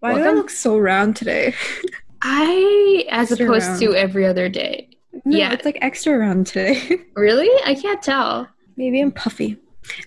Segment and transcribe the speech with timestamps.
[0.00, 1.54] Why do I look so round today?
[2.22, 3.80] I, as Extra opposed round.
[3.80, 4.88] to every other day.
[5.24, 5.52] No, Yeah.
[5.52, 7.00] it's like extra round today.
[7.16, 7.48] Really?
[7.66, 8.48] I can't tell.
[8.76, 9.58] Maybe I'm puffy.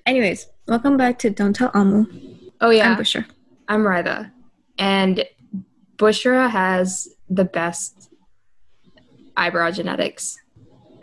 [0.05, 2.05] Anyways, welcome back to Don't Tell Amu.
[2.61, 3.25] Oh yeah, I'm Bushra.
[3.67, 4.31] I'm Rytha,
[4.79, 5.23] and
[5.97, 8.09] Bushra has the best
[9.37, 10.37] eyebrow genetics.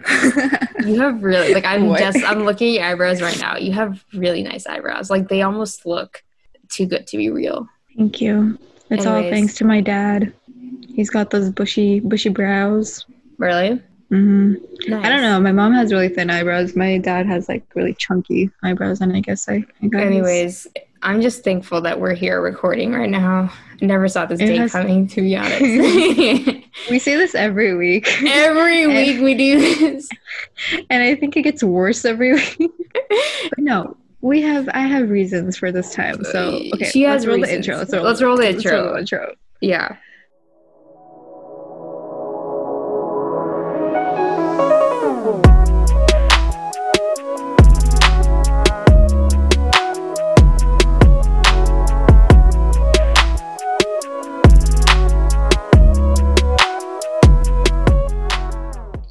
[0.86, 1.98] You have really like I'm What?
[2.00, 3.59] just I'm looking at your eyebrows right now.
[3.59, 5.11] You have really nice eyebrows.
[5.11, 6.22] Like they almost look
[6.70, 7.68] too good to be real.
[7.98, 8.59] Thank you.
[8.91, 10.32] It's all thanks to my dad.
[10.88, 13.06] He's got those bushy, bushy brows.
[13.38, 13.80] Really?
[14.09, 14.55] hmm
[14.88, 15.05] Nice.
[15.06, 15.38] I don't know.
[15.41, 16.74] My mom has really thin eyebrows.
[16.74, 19.64] My dad has like really chunky eyebrows, and I guess I.
[19.83, 20.00] I.
[20.00, 20.66] Anyways,
[21.02, 23.52] I'm just thankful that we're here recording right now.
[23.80, 25.61] I never saw this It day has- coming, to be honest.
[26.91, 30.09] we say this every week, Every week we do this.
[30.91, 32.72] and I think it gets worse every week.
[33.50, 34.69] but no, we have.
[34.74, 36.23] I have reasons for this time.
[36.24, 37.77] So okay, She has let's roll the intro.
[37.77, 38.92] Let's roll, Let's roll the let's roll intro.
[38.92, 39.34] the intro.
[39.61, 39.97] Yeah.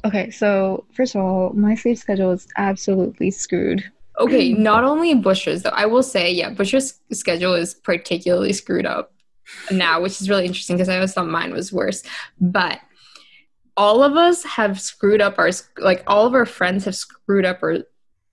[0.02, 3.84] Okay, so first of all, my sleep schedule is absolutely screwed.
[4.20, 5.70] Okay, not only Bush's though.
[5.70, 9.12] I will say, yeah, Bush's schedule is particularly screwed up
[9.70, 12.02] now, which is really interesting because I always thought mine was worse.
[12.40, 12.80] But
[13.76, 17.62] all of us have screwed up our like all of our friends have screwed up
[17.62, 17.84] or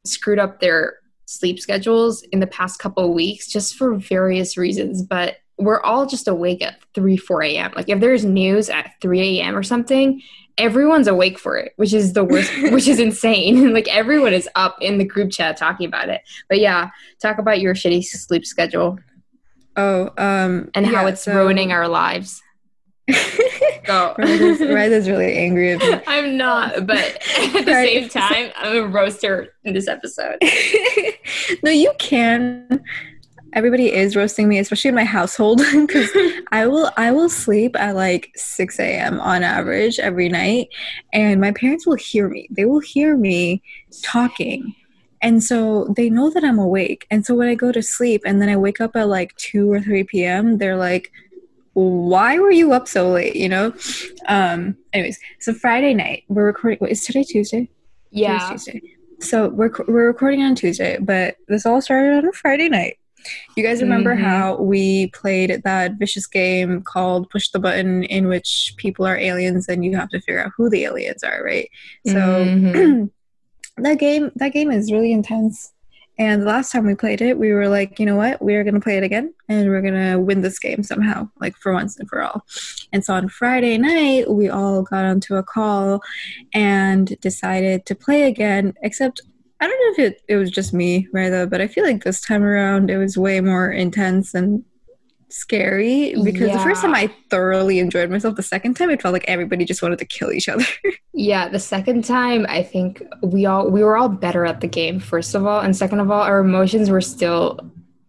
[0.05, 5.01] screwed up their sleep schedules in the past couple of weeks just for various reasons.
[5.01, 7.73] But we're all just awake at 3, 4 a.m.
[7.75, 9.55] Like if there's news at 3 a.m.
[9.55, 10.21] or something,
[10.57, 13.73] everyone's awake for it, which is the worst, which is insane.
[13.75, 16.21] like everyone is up in the group chat talking about it.
[16.49, 16.89] But yeah,
[17.21, 18.99] talk about your shitty sleep schedule
[19.79, 22.41] Oh, um, and how yeah, it's so- ruining our lives.
[23.85, 24.15] Go.
[24.17, 26.01] Ryder's really angry at me.
[26.07, 27.87] I'm not, but at the Right.
[27.87, 30.35] same time, I'm a roaster in this episode.
[31.63, 32.83] no, you can.
[33.57, 36.11] Everybody is roasting me, especially in my household, because
[36.51, 39.19] I will I will sleep at like six a.m.
[39.19, 40.67] on average every night,
[41.11, 42.47] and my parents will hear me.
[42.51, 43.63] They will hear me
[44.03, 44.75] talking,
[45.23, 47.07] and so they know that I'm awake.
[47.09, 49.71] And so when I go to sleep, and then I wake up at like two
[49.71, 51.11] or three p.m., they're like,
[51.73, 53.73] "Why were you up so late?" You know.
[54.27, 54.77] Um.
[54.93, 56.77] Anyways, so Friday night we're recording.
[56.79, 57.67] Wait, is today Tuesday?
[58.11, 58.37] Yeah.
[58.37, 58.81] Today's Tuesday.
[59.19, 62.99] So we're we're recording on Tuesday, but this all started on a Friday night.
[63.55, 64.19] You guys remember Mhm.
[64.21, 69.67] how we played that vicious game called Push the Button, in which people are aliens
[69.67, 71.69] and you have to figure out who the aliens are, right?
[72.05, 73.09] So Mhm.
[73.77, 75.73] that game that game is really intense.
[76.19, 78.41] And the last time we played it, we were like, you know what?
[78.41, 81.29] We are going to play it again and we're going to win this game somehow,
[81.39, 82.43] like for once and for all.
[82.91, 86.01] And so on Friday night, we all got onto a call
[86.55, 89.21] and decided to play again, except
[89.59, 91.49] I don't know if it, it was just me, right?
[91.49, 94.63] But I feel like this time around it was way more intense and
[95.29, 98.35] scary because the first time I thoroughly enjoyed myself.
[98.35, 100.65] The second time it felt like everybody just wanted to kill each other.
[101.19, 104.99] Yeah, the second time I think we all we were all better at the game
[104.99, 107.59] first of all, and second of all, our emotions were still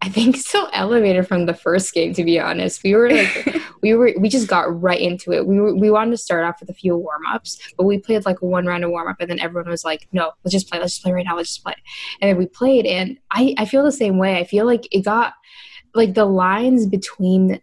[0.03, 2.83] I think still elevated from the first game to be honest.
[2.83, 5.45] We were like we were we just got right into it.
[5.47, 8.41] We were we wanted to start off with a few warm-ups, but we played like
[8.41, 10.79] one round of warm-up and then everyone was like, "No, let's just play.
[10.79, 11.35] Let's just play right now.
[11.37, 11.75] Let's just play."
[12.21, 14.37] And then we played and I I feel the same way.
[14.37, 15.33] I feel like it got
[15.95, 17.61] like the lines between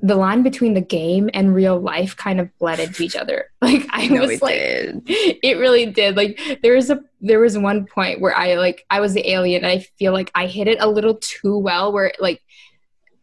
[0.00, 3.50] the line between the game and real life kind of bled into each other.
[3.62, 5.02] Like I No, was it like did.
[5.06, 9.00] it really did like there was a there was one point where i like i
[9.00, 12.12] was the alien and i feel like i hit it a little too well where
[12.20, 12.42] like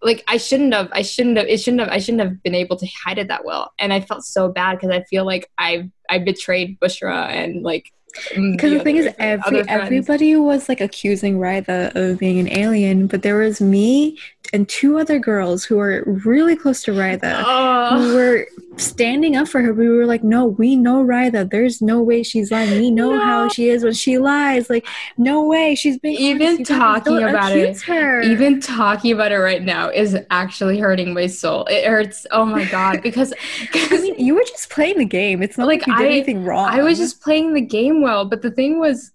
[0.02, 2.76] like i shouldn't have i shouldn't have it shouldn't have i shouldn't have been able
[2.76, 5.90] to hide it that well and i felt so bad because i feel like i
[6.10, 7.92] i betrayed bushra and like
[8.34, 13.08] mm, Because the, thing is, every everybody was like accusing Rytha of being an alien,
[13.08, 14.18] but there was me
[14.54, 17.38] and two other girls who were really close to Rytha.
[17.38, 18.47] who oh, were
[18.82, 19.74] standing up for her.
[19.74, 21.50] We were like, no, we know Rytha.
[21.50, 22.72] There's no way she's lying.
[22.80, 23.20] We know No.
[23.20, 24.70] how she is when she lies.
[24.70, 24.86] Like,
[25.18, 25.76] no way.
[25.76, 26.64] She's being Even.
[26.64, 28.22] Talking about it, her.
[28.22, 32.66] even talking about it right now is actually hurting my soul it hurts oh my
[32.66, 33.34] god because
[33.74, 35.42] I mean, you were just playing the game.
[35.42, 36.68] It's not like, Like, you did I- anything wrong.
[36.70, 39.12] I was just playing the game well, but the thing was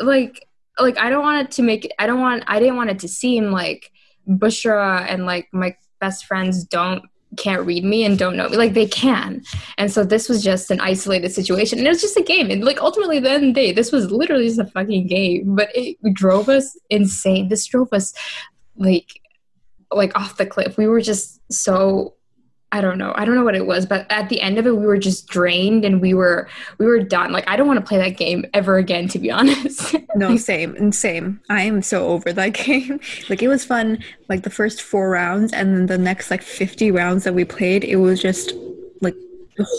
[0.00, 0.46] like
[0.78, 3.08] like I don't want it to make I don't want I didn't want it to
[3.08, 3.90] seem like
[4.28, 7.02] Bushra and like my best friends don't
[7.36, 8.56] can't read me and don't know me.
[8.56, 9.42] Like they can.
[9.78, 11.78] And so this was just an isolated situation.
[11.78, 12.50] And it was just a game.
[12.50, 15.54] And like ultimately at the end day this was literally just a fucking game.
[15.54, 17.48] But it drove us insane.
[17.48, 18.14] This drove us
[18.76, 19.20] like
[19.90, 20.76] like off the cliff.
[20.76, 22.14] We were just so
[22.72, 23.12] I don't know.
[23.16, 25.28] I don't know what it was, but at the end of it we were just
[25.28, 26.48] drained and we were
[26.78, 27.30] we were done.
[27.32, 29.94] Like I don't want to play that game ever again to be honest.
[30.16, 31.40] no, same and same.
[31.48, 33.00] I am so over that game.
[33.28, 36.90] like it was fun like the first 4 rounds and then the next like 50
[36.90, 38.52] rounds that we played, it was just
[39.00, 39.14] like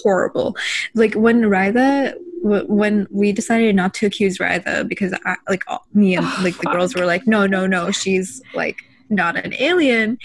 [0.02, 0.56] horrible.
[0.96, 2.14] Like when Rytha
[2.44, 5.64] when we decided not to accuse Rytha because I, like
[5.94, 10.18] me and like the girls were like no no no she's like not an alien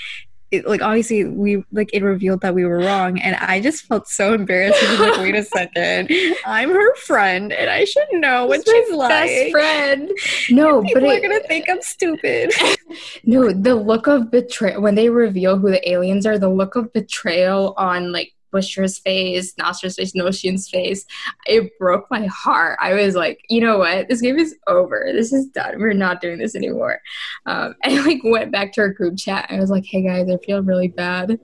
[0.52, 4.06] it, like obviously we like it revealed that we were wrong and i just felt
[4.06, 4.82] so embarrassed.
[4.82, 6.10] I was like wait a second.
[6.46, 9.08] I'm her friend and i should know what she's like.
[9.08, 10.10] best friend.
[10.50, 12.52] No but People but are gonna think i'm stupid.
[13.24, 16.92] No the look of betrayal when they reveal who the aliens are the look of
[16.92, 21.04] betrayal on like Bushra's face, Nasra's face, Notion's face.
[21.46, 22.78] It broke my heart.
[22.80, 24.08] I was like, you know what?
[24.08, 25.10] This game is over.
[25.12, 25.80] This is done.
[25.80, 27.00] We're not doing this anymore.
[27.46, 29.46] Um, and I like went back to our group chat.
[29.50, 31.38] I was like, hey guys, I feel really bad.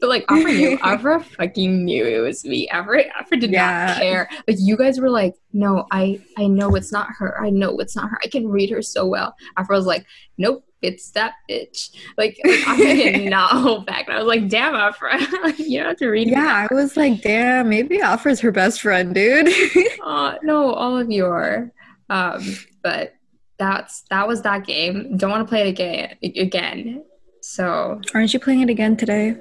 [0.00, 2.68] But like Afra knew, Afra fucking knew it was me.
[2.68, 3.86] Afra, Afra did yeah.
[3.86, 4.28] not care.
[4.46, 7.40] Like you guys were like, no, I, I know it's not her.
[7.40, 8.18] I know it's not her.
[8.22, 9.34] I can read her so well.
[9.56, 10.04] Afra was like,
[10.38, 11.90] nope, it's that bitch.
[12.16, 14.06] Like, like I did not hold back.
[14.06, 15.18] And I was like, damn, Afra,
[15.58, 16.28] you don't have to read.
[16.28, 19.48] Yeah, I was like, damn, maybe Afra's her best friend, dude.
[20.04, 21.72] uh, no, all of you are.
[22.10, 23.14] Um, but
[23.58, 25.16] that's that was that game.
[25.16, 26.16] Don't want to play it again.
[26.22, 27.04] Again.
[27.40, 29.36] So, aren't you playing it again today?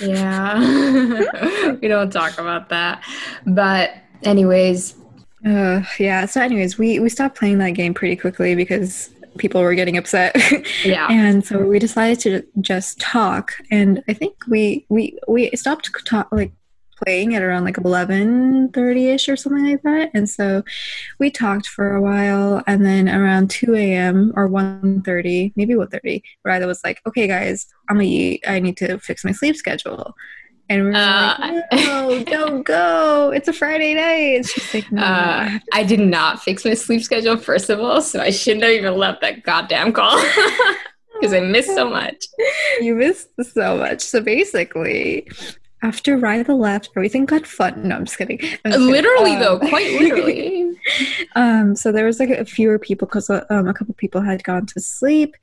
[0.00, 3.02] Yeah, we don't talk about that.
[3.46, 4.94] But anyways,
[5.46, 6.26] uh, yeah.
[6.26, 10.36] So, anyways, we we stopped playing that game pretty quickly because people were getting upset.
[10.84, 11.08] Yeah.
[11.10, 13.52] and so we decided to just talk.
[13.70, 16.52] And I think we we we stopped talk like
[17.02, 20.62] playing at around like 11.30ish or something like that and so
[21.18, 26.66] we talked for a while and then around 2 a.m or 1.30 maybe 1.30 Rytha
[26.66, 30.14] was like okay guys i'm gonna eat i need to fix my sleep schedule
[30.68, 33.30] and we are uh, like, no, don't go.
[33.30, 34.46] It's a Friday night.
[34.46, 35.02] She's like, no.
[35.02, 38.72] Uh, I, did not fix my sleep schedule, first of all, so I shouldn't have
[38.72, 40.16] even left that goddamn call
[41.20, 42.24] because I missed so much.
[42.80, 44.00] You missed so much.
[44.00, 45.28] So basically,
[45.82, 47.88] after Rytha left, everything got fun.
[47.88, 48.40] No, I'm just kidding.
[48.64, 49.46] I'm just literally, kidding.
[49.46, 50.70] Um, though, quite literally.
[51.36, 54.42] um, so there was like a fewer people because uh, um, a couple people had
[54.44, 55.36] gone to sleep,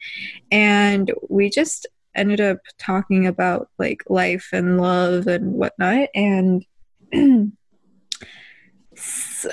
[0.52, 1.86] and we just
[2.16, 6.10] ended up talking about like life and love and whatnot.
[6.14, 6.66] And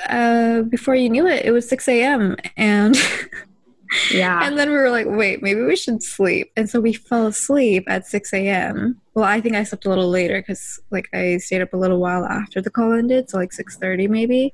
[0.08, 2.36] uh, before you knew it, it was 6 a.m.
[2.56, 2.96] And
[4.10, 4.46] yeah.
[4.46, 6.50] And then we were like, wait, maybe we should sleep.
[6.56, 9.00] And so we fell asleep at 6 a.m.
[9.14, 11.98] Well, I think I slept a little later because like I stayed up a little
[11.98, 14.52] while after the call ended, so like 6:30 maybe.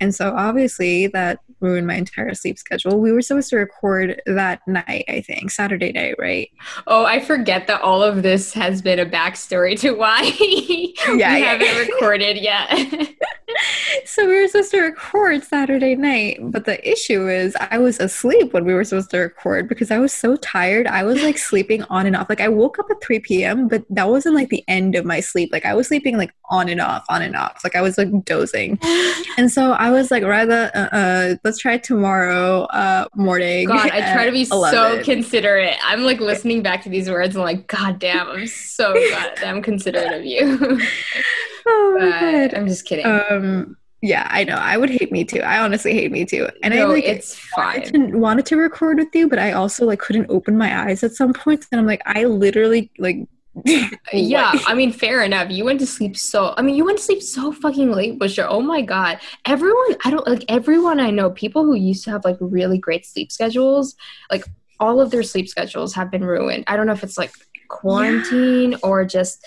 [0.00, 2.98] And so obviously that ruined my entire sleep schedule.
[2.98, 6.50] We were supposed to record that night, I think, Saturday night, right?
[6.86, 11.18] Oh, I forget that all of this has been a backstory to why yeah, we
[11.18, 11.36] yeah.
[11.36, 12.68] haven't recorded yet.
[14.04, 18.52] so we were supposed to record Saturday night, but the issue is I was asleep
[18.52, 20.86] when we were supposed to record because I was so tired.
[20.86, 22.28] I was like sleeping on and off.
[22.28, 25.20] Like I woke up at 3 p.m., but that wasn't like the end of my
[25.20, 25.50] sleep.
[25.52, 27.60] Like I was sleeping like on and off, on and off.
[27.64, 28.78] Like I was like dozing.
[29.36, 33.66] And so I was like, rather, uh, uh let's try tomorrow uh, morning.
[33.66, 34.70] God, I try to be 11.
[34.70, 35.76] so considerate.
[35.82, 40.12] I'm like listening back to these words and like, God damn, I'm so goddamn considerate
[40.12, 40.58] of you.
[41.66, 42.54] oh my God.
[42.54, 43.06] I'm just kidding.
[43.06, 44.56] Um, yeah, I know.
[44.56, 45.40] I would hate me too.
[45.40, 46.48] I honestly hate me too.
[46.62, 47.80] And no, I like it's fine.
[47.80, 51.02] Wanted to, wanted to record with you, but I also like couldn't open my eyes
[51.02, 51.64] at some point.
[51.72, 53.26] And I'm like, I literally like
[54.12, 55.50] yeah, I mean, fair enough.
[55.50, 56.54] You went to sleep so.
[56.56, 58.46] I mean, you went to sleep so fucking late, Bushra.
[58.48, 59.96] Oh my god, everyone.
[60.04, 61.30] I don't like everyone I know.
[61.30, 63.94] People who used to have like really great sleep schedules,
[64.30, 64.44] like
[64.80, 66.64] all of their sleep schedules have been ruined.
[66.66, 67.32] I don't know if it's like
[67.68, 68.78] quarantine yeah.
[68.82, 69.44] or just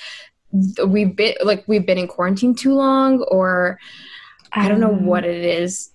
[0.86, 3.80] we've been like we've been in quarantine too long, or
[4.54, 5.92] I don't know um, what it is.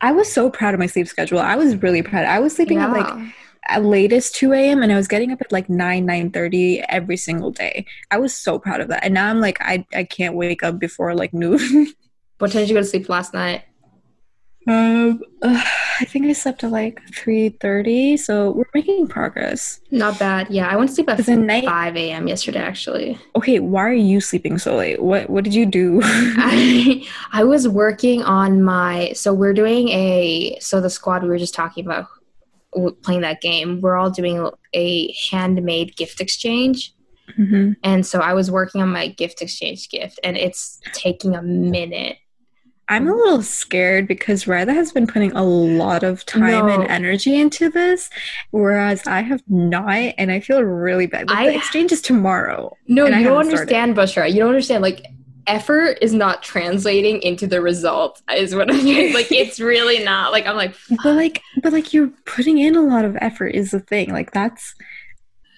[0.00, 1.38] I was so proud of my sleep schedule.
[1.38, 2.24] I was really proud.
[2.24, 2.86] I was sleeping yeah.
[2.86, 3.34] at like
[3.68, 4.82] at latest 2 a.m.
[4.82, 7.86] and I was getting up at like 9, 9 30 every single day.
[8.10, 9.04] I was so proud of that.
[9.04, 11.92] And now I'm like, I, I can't wake up before like noon.
[12.38, 13.64] what time did you go to sleep last night?
[14.66, 15.62] Um, uh,
[16.00, 19.80] I think I slept at like 3.30, so we're making progress.
[19.90, 20.48] Not bad.
[20.50, 22.28] Yeah, I went to sleep at night- 5 a.m.
[22.28, 23.18] yesterday, actually.
[23.36, 25.02] Okay, why are you sleeping so late?
[25.02, 26.00] What What did you do?
[26.04, 31.38] I, I was working on my, so we're doing a, so the squad we were
[31.38, 32.06] just talking about
[33.02, 36.92] playing that game, we're all doing a handmade gift exchange.
[37.38, 37.72] Mm-hmm.
[37.84, 42.16] And so I was working on my gift exchange gift, and it's taking a minute.
[42.88, 46.68] I'm a little scared because Ryla has been putting a lot of time No.
[46.68, 48.10] and energy into this,
[48.50, 49.86] whereas I have not,
[50.18, 51.28] and I feel really bad.
[51.30, 52.76] Like, I- the exchange is tomorrow.
[52.88, 53.74] No, you don't haven't started.
[53.76, 54.28] understand, Bushra.
[54.32, 54.82] You don't understand.
[54.82, 55.06] Like,
[55.50, 58.22] effort is not translating into the result.
[58.34, 59.12] Is what I'm saying.
[59.20, 60.30] Like, it's really not.
[60.30, 63.72] Like, I'm like, But like, but like, you're putting in a lot of effort is
[63.72, 64.12] the thing.
[64.12, 64.74] Like, that's.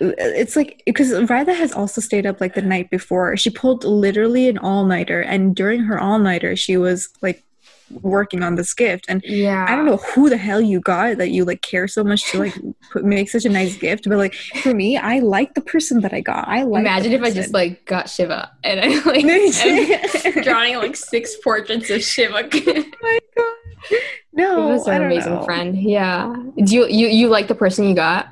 [0.01, 3.37] It's like because Ryla has also stayed up like the night before.
[3.37, 7.45] She pulled literally an all nighter, and during her all nighter, she was like
[7.91, 9.07] working on this gift.
[9.09, 9.67] And yeah.
[9.69, 12.39] I don't know who the hell you got that you like care so much to
[12.39, 12.55] like
[12.93, 16.13] put, make such a nice gift, but like for me, I like the person that
[16.13, 16.49] I got.
[16.49, 16.81] I like.
[16.81, 21.91] Imagine if I just like got Shiva and I like am drawing like six portraits
[21.91, 22.49] of Shiva.
[22.53, 23.99] it oh my god.
[24.33, 25.45] No, was I an amazing know.
[25.45, 25.77] friend.
[25.77, 26.35] Yeah.
[26.57, 28.29] Do you you you like the person you got?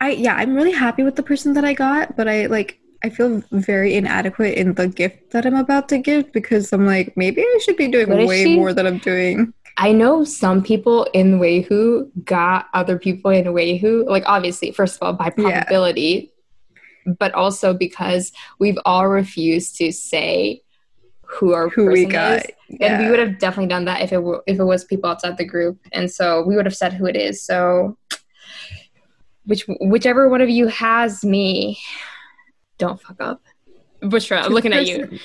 [0.00, 3.10] I yeah, I'm really happy with the person that I got, but I like I
[3.10, 7.42] feel very inadequate in the gift that I'm about to give because I'm like maybe
[7.42, 8.56] I should be doing What way she?
[8.56, 9.52] more than I'm doing.
[9.78, 14.06] I know some people in Waihu got other people in Waihu.
[14.06, 15.64] Like obviously, first of all, by Yeah.
[15.64, 16.30] probability,
[17.18, 20.62] but also because we've all refused to say
[21.26, 22.40] who our Who we got.
[22.40, 22.50] is.
[22.80, 25.36] And we would have definitely done that if it were, if it was people outside
[25.38, 27.42] the group, and so we would have said who it is.
[27.42, 27.96] So,
[29.46, 31.78] which whichever one of you has me,
[32.82, 33.40] don't fuck up.
[34.02, 35.20] Bushra, I'm looking at you.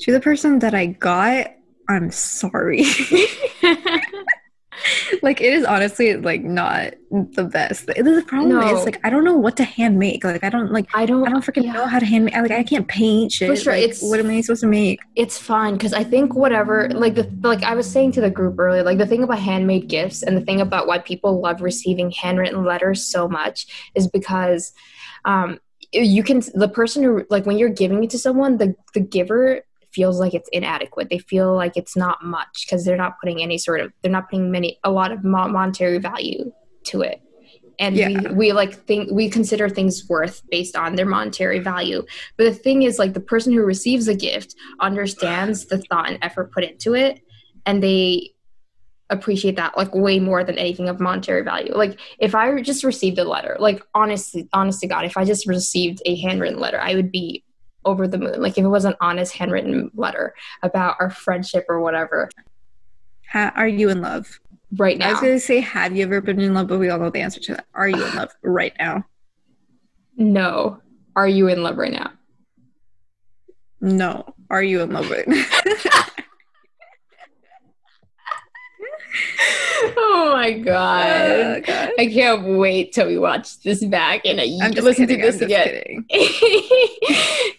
[0.00, 1.46] To the person that I got,
[1.88, 2.84] I'm sorry.
[5.22, 7.86] like it is honestly like not the best.
[7.86, 8.76] The, problem No.
[8.76, 10.24] is like I don't know what to hand make.
[10.24, 11.26] Like I don't like I don't.
[11.26, 11.72] I don't freaking yeah.
[11.72, 12.34] know how to hand make.
[12.34, 13.48] Like I can't paint shit.
[13.48, 15.00] For sure, Like, it's- what am I supposed to make?
[15.16, 18.58] it's fine because I think whatever, like the like I was saying to the group
[18.58, 22.10] earlier, like the thing about handmade gifts and the thing about why people love receiving
[22.10, 24.72] handwritten letters so much is because
[25.24, 25.58] um,
[25.92, 29.62] you can the person who like when you're giving it to someone, the the giver
[29.92, 31.08] feels like it's inadequate.
[31.10, 34.30] They feel like it's not much because they're not putting any sort of they're not
[34.30, 36.52] putting many a lot of monetary value
[36.84, 37.20] to it.
[37.80, 38.08] And Yeah.
[38.08, 42.04] we, we like think we consider things worth based on their monetary value.
[42.36, 46.18] But the thing is, like the person who receives a gift understands the thought and
[46.22, 47.20] effort put into it,
[47.66, 48.32] and they
[49.10, 51.74] appreciate that like way more than anything of monetary value.
[51.74, 55.46] Like if I just received a letter, like honestly, honest to God, if I just
[55.46, 57.44] received a handwritten letter, I would be
[57.84, 58.40] over the moon.
[58.40, 62.30] Like if it was an honest handwritten letter about our friendship or whatever.
[63.32, 64.40] Ha- are you in love?
[64.76, 65.08] Right now?
[65.08, 66.68] I was gonna say, have you ever been in love?
[66.68, 67.66] But we all know the answer to that.
[67.74, 69.04] Are you in love right now?
[70.16, 70.80] no.
[71.16, 72.12] Are you in love right now?
[73.80, 74.34] No.
[74.48, 75.44] Are you in love right now?
[79.96, 81.06] oh my god.
[81.06, 81.90] Oh, God.
[81.98, 85.24] I can't wait till we watch this back and I I'm just listen kidding.
[85.24, 86.04] to this again.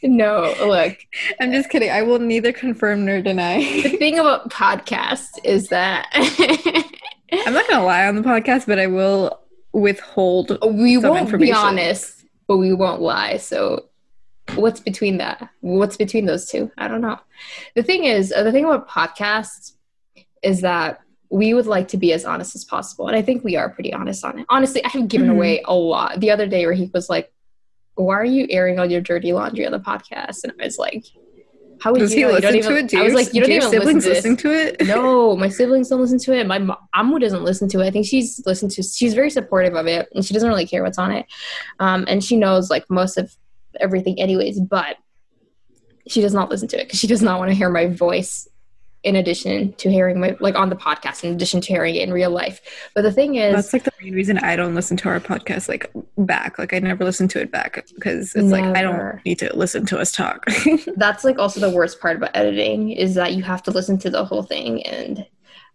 [0.16, 0.98] no, look.
[1.40, 1.90] I'm just kidding.
[1.90, 3.60] I will neither confirm nor deny.
[3.60, 6.08] The thing about podcasts is that
[7.34, 9.40] I'm not gonna lie on the podcast, but I will
[9.74, 10.58] withhold.
[10.74, 13.38] we some won't be honest, but we won't lie.
[13.38, 13.86] So
[14.56, 15.50] what's between that?
[15.62, 16.72] What's between those two?
[16.78, 17.20] I don't know.
[17.76, 19.74] The thing is, uh, the thing about podcasts
[20.44, 23.08] is that we would like to be as honest as possible.
[23.08, 24.46] And I think we are pretty honest on it.
[24.50, 25.36] Honestly, I have given Mhm.
[25.36, 26.20] away a lot.
[26.20, 27.32] The other day where he was like,
[27.96, 30.44] why are you airing all your dirty laundry on the podcast?
[30.44, 31.06] And I was like,
[31.80, 32.36] how would Does you he know?
[32.36, 32.90] You don't listen to even- it?
[32.92, 34.88] Do I was like, you don't even siblings listen to listen to it?
[34.88, 36.46] no, my siblings don't listen to it.
[36.46, 37.86] My mom Amu doesn't listen to it.
[37.88, 38.84] I think she's listened to.
[38.84, 41.26] She's very supportive of it, and she doesn't really care what's on it.
[41.80, 43.36] Um, and she knows like most of
[43.80, 44.60] everything, anyways.
[44.60, 44.98] But
[46.08, 48.48] she does not listen to it because she does not want to hear my voice.
[49.04, 52.14] In addition to hearing my like on the podcast, in addition to hearing it in
[52.14, 52.62] real life.
[52.94, 55.68] But the thing is, That's like the main reason I don't listen to our podcast
[55.68, 56.60] like back.
[56.60, 59.88] Like I never listen to it back because it's like I don't need to listen
[59.88, 60.46] to us talk.
[60.98, 64.10] that's like also the worst part about editing is that you have to listen to
[64.10, 65.26] the whole thing and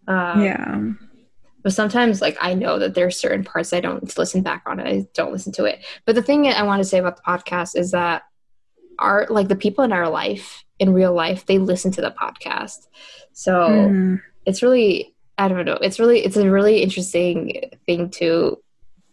[0.09, 0.81] um, yeah.
[1.63, 4.81] but sometimes like i know that there are certain parts i don't listen back on
[4.81, 7.23] it i don't listen to it but the thing i want to say about the
[7.23, 8.23] podcast is that
[8.99, 12.87] our like the people in our life in real life they listen to the podcast.
[13.33, 14.21] So Mhm.
[14.45, 18.57] it's really i don't know it's really it's a really interesting thing to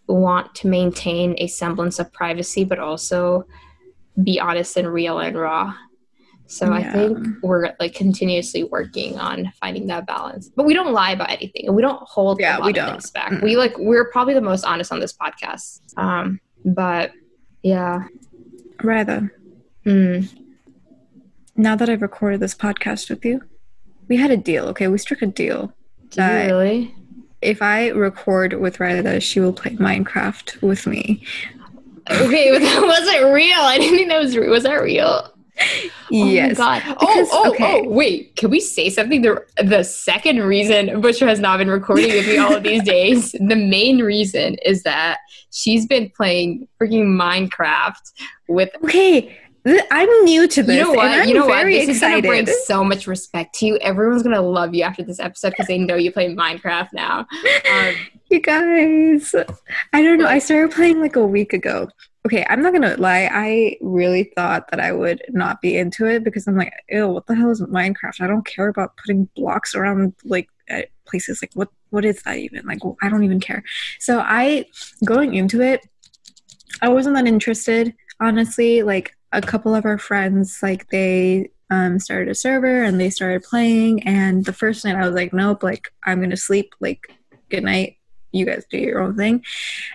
[0.07, 3.45] want to maintain a semblance of privacy but also
[4.23, 5.73] be honest and real and raw.
[6.45, 10.49] So i think we're like continuously working on finding that balance.
[10.55, 12.89] But we don't lie about anything and we don't hold Yeah, we don't.
[12.91, 13.31] things back.
[13.31, 13.41] Mm-mm.
[13.43, 15.79] we like we're probably the most honest on this podcast.
[15.97, 17.11] Um but
[17.63, 18.03] yeah.
[18.83, 19.31] Rather,
[19.85, 20.29] Mm.
[21.55, 23.41] now that I've recorded this podcast with you,
[24.07, 24.65] we had a deal.
[24.67, 25.67] Okay, we struck a deal.
[26.09, 26.95] do you That- really
[27.41, 31.23] If I record with Ryda, she will play Minecraft with me.
[32.11, 34.49] okay but that wasn't real i didn't think that was real.
[34.51, 35.29] was that real
[36.09, 36.53] yes.
[36.53, 36.83] Oh god.
[36.99, 37.81] Because- oh, oh, okay.
[37.85, 38.35] oh, wait.
[38.35, 39.21] Can we say something?
[39.21, 43.33] The the second reason Butcher has not been recording with me all of these days,
[43.33, 45.19] the main reason is that
[45.51, 48.01] she's been playing freaking Minecraft
[48.49, 50.75] with Okay, I'm new to this.
[50.75, 51.07] you know what?
[51.07, 51.55] I'm You know what?
[51.55, 53.77] very This is gonna bring so much respect to you.
[53.77, 57.19] Everyone's gonna love you after this episode because they know you play Minecraft now.
[57.71, 57.95] Um,
[58.29, 59.35] You guys,
[59.93, 60.25] I don't know.
[60.25, 61.87] I started playing like a week ago.
[62.25, 63.29] Okay, I'm not gonna lie.
[63.31, 67.27] I really thought that I would not be into it because I'm like, ew, what
[67.27, 68.21] the hell is Minecraft?
[68.21, 70.49] I don't care about putting blocks around like
[71.05, 71.43] places.
[71.43, 72.65] Like, what what is that even?
[72.65, 73.63] Like, I don't even care.
[73.99, 74.65] So I
[75.05, 75.87] going into it,
[76.81, 78.81] I wasn't that interested, honestly.
[78.81, 83.43] Like a couple of our friends, like they um, started a server and they started
[83.43, 84.03] playing.
[84.03, 86.73] And the first night I was like, nope, like I'm gonna sleep.
[86.79, 87.07] Like,
[87.49, 87.97] good night.
[88.31, 89.43] You guys do your own thing.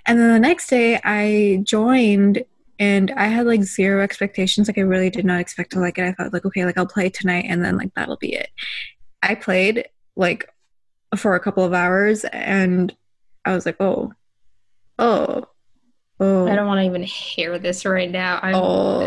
[0.06, 2.44] And then the next day I joined
[2.78, 4.68] and I had like zero expectations.
[4.68, 6.04] Like I really did not expect to like it.
[6.04, 8.50] I thought like, okay, like I'll play tonight and then like that'll be it.
[9.22, 10.48] I played like
[11.16, 12.94] for a couple of hours and
[13.44, 14.12] I was like, oh,
[14.98, 15.48] oh,
[16.20, 16.46] oh.
[16.46, 18.40] I don't want to even hear this right now.
[18.42, 19.04] I'm, Oh.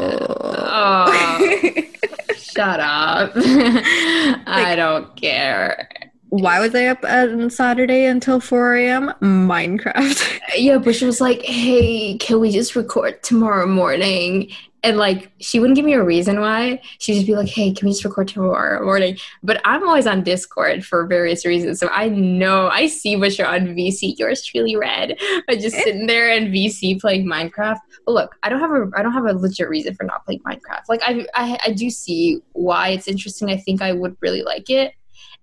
[0.73, 1.83] Oh.
[2.37, 3.31] Shut up.
[3.35, 6.10] I don't care.
[6.31, 9.13] Why was I up on Saturday until 4 a.m.?
[9.21, 10.39] Minecraft.
[10.55, 14.51] Yeah, but she was like, hey, can we just record tomorrow morning?
[14.83, 16.81] And like, she wouldn't give me a reason why.
[16.99, 19.17] She'd just be like, hey, can we just record tomorrow morning?
[19.43, 21.79] But I'm always on Discord for various reasons.
[21.79, 24.17] So I know, I see what you're on VC.
[24.17, 25.17] Yours truly red.
[25.49, 25.83] I just eh?
[25.83, 27.79] sitting there in VC playing Minecraft.
[28.05, 30.41] But look, I don't have a, I don't have a legit reason for not playing
[30.41, 30.83] Minecraft.
[30.89, 33.49] Like, I, I, I do see why it's interesting.
[33.49, 34.93] I think I would really like it.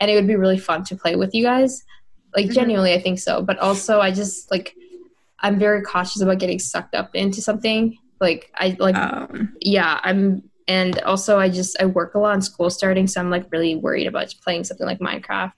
[0.01, 1.83] And it would be really fun to play with you guys.
[2.37, 2.55] Like, Mhm.
[2.55, 3.43] genuinely, I think so.
[3.43, 4.75] But also, I just, like,
[5.41, 7.97] I'm very cautious about getting sucked up into something.
[8.21, 12.43] Like I like um, yeah, I'm and also I just I work a lot in
[12.43, 15.53] school starting, so I'm like really worried about playing something like Minecraft.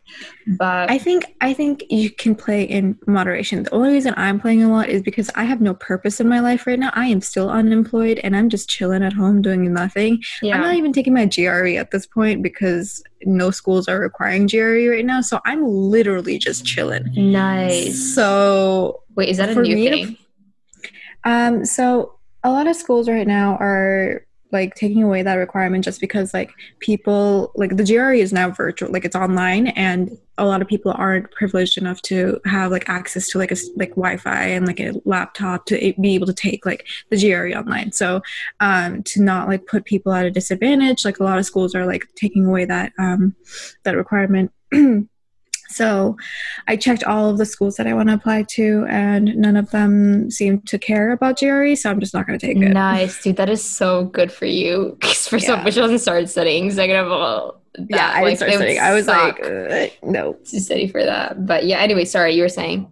[0.56, 3.64] But I think I think you can play in moderation.
[3.64, 6.38] The only reason I'm playing a lot is because I have no purpose in my
[6.40, 6.90] life right now.
[6.94, 10.22] I am still unemployed and I'm just chilling at home doing nothing.
[10.42, 10.54] yeah.
[10.54, 14.88] I'm not even taking my GRE at this point because no schools are requiring GRE
[14.88, 15.20] right now.
[15.20, 17.04] So I'm literally just chilling.
[17.14, 18.14] nice.
[18.14, 20.16] So Wait, is that a new to- thing?
[21.24, 26.00] Um, so a lot of schools right now are like taking away that requirement just
[26.00, 30.62] because like people like the GRE is now virtual, like it's online, and a lot
[30.62, 34.66] of people aren't privileged enough to have like access to like a like Wi-Fi and
[34.66, 37.92] like a laptop to be able to take like the GRE online.
[37.92, 38.22] So
[38.60, 41.86] um, to not like put people at a disadvantage, like a lot of schools are
[41.86, 43.34] like taking away that um,
[43.84, 44.52] that requirement.
[45.70, 46.16] So
[46.68, 49.70] I checked all of the schools that I want to apply to, and none of
[49.70, 52.68] them seem to care about GRE, so I'm just not going to take it.
[52.70, 53.36] Nice, dude.
[53.36, 54.96] That is so good for you.
[55.00, 55.64] 'Cause First of all, Yeah.
[55.64, 56.70] Bush hasn't started studying.
[56.70, 58.78] Second of all, yeah, I like, didn't start studying.
[58.80, 60.32] I was suck like, uh, no.
[60.50, 61.46] to study for that.
[61.46, 62.88] But yeah, anyway, sorry, you were saying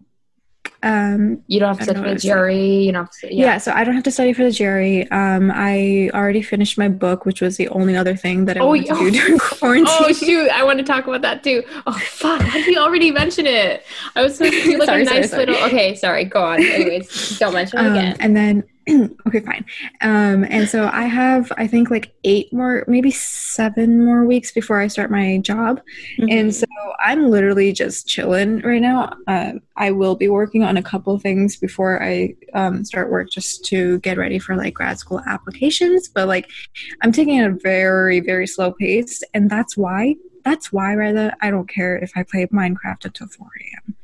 [0.82, 2.50] Um, you don't have to study for the GRE.
[2.52, 3.34] You don't have to.
[3.34, 3.44] yeah.
[3.46, 3.58] Yeah.
[3.58, 5.12] so I don't have to study for the GRE.
[5.14, 8.68] Um, I already finished my book, which was the only other thing that I Oh,
[8.68, 9.00] wanted to yeah.
[9.00, 9.86] do during quarantine.
[9.88, 10.48] Oh shoot!
[10.50, 11.64] I want to talk about that too.
[11.86, 12.40] Oh fuck!
[12.42, 13.84] How did we already mention it?
[14.14, 15.46] I was supposed to do like Sorry, a sorry, nice sorry.
[15.46, 15.64] little.
[15.66, 16.24] Okay, sorry.
[16.24, 16.62] Go on.
[16.62, 18.16] Anyways, don't mention it Um, again.
[18.20, 18.62] and then
[19.26, 19.64] okay fine.
[20.00, 24.80] Um and so i have i think like eight more maybe seven more weeks before
[24.80, 25.80] i start my job.
[26.18, 26.30] Mm-hmm.
[26.30, 26.66] and so
[27.04, 29.12] i'm literally just chilling right now.
[29.26, 33.64] Uh, i will be working on a couple things before i um, start work just
[33.66, 36.08] to get ready for like grad school applications.
[36.08, 36.48] But like
[37.02, 39.22] i'm taking it at a very very slow pace.
[39.34, 43.46] And that's why that's why rather i don't care if i play minecraft until 4
[43.60, 43.97] a.m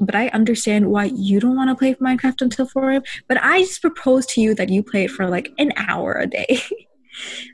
[0.00, 3.60] but i understand why you don't want to play minecraft until 4 a.m but i
[3.60, 6.60] just propose to you that you play it for like an hour a day.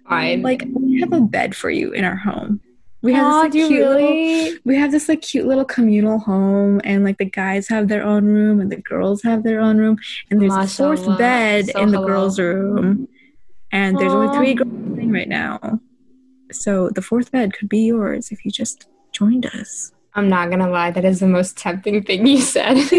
[0.07, 2.61] Um, I like we have a bed for you in our home.
[3.03, 4.59] We have Aw, this do like, cute little really?
[4.65, 8.27] we have this like cute little communal home and like the guys have their own
[8.27, 9.99] room and the girls have their own room
[10.31, 12.07] and there's a fourth bed So in the hello.
[12.07, 13.09] girls room
[13.73, 14.69] and there's only three girls
[15.11, 15.81] right now.
[16.53, 20.71] So the fourth bed could be yours if you just joined us I'm not gonna
[20.71, 20.93] lie.
[20.93, 22.77] That is the most tempting thing you said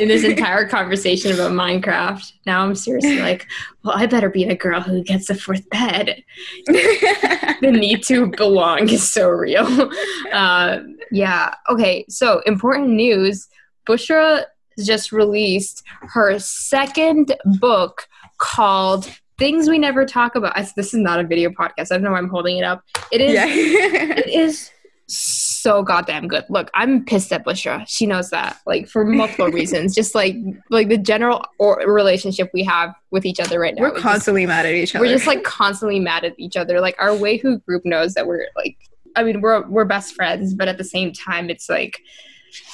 [0.00, 2.32] in this entire conversation about Minecraft.
[2.46, 3.48] Now I'm seriously like,
[3.82, 6.22] well, I better be the girl who gets the fourth bed.
[6.66, 9.90] the need to belong is so real.
[10.30, 10.78] Uh,
[11.10, 11.54] yeah.
[11.68, 12.04] Okay.
[12.08, 13.48] So important news.
[13.88, 14.44] Bushra
[14.78, 18.06] just released her second book
[18.38, 20.54] called Things We Never Talk About.
[20.54, 21.90] I, this is not a video podcast.
[21.90, 22.84] I don't know why I'm holding it up.
[23.10, 23.32] It is.
[23.32, 24.70] yeah It is
[25.06, 26.44] so goddamn good.
[26.50, 27.82] Look, I'm pissed at Bushra.
[27.88, 29.94] She knows that, like for multiple reasons.
[29.94, 30.36] Just like
[30.68, 33.80] like the general or relationship we have with each other right now.
[33.80, 35.06] We're constantly just, mad at each other.
[35.06, 36.78] We're just like constantly mad at each other.
[36.78, 38.76] Like our Wayhu group knows that we're like.
[39.16, 41.98] I mean, we're we're best friends, but at the same time, it's like